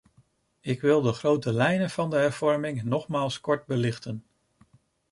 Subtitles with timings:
[0.61, 4.25] Ik wil de grote lijnen van de hervorming nogmaals kort belichten.